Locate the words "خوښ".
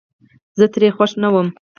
0.95-1.11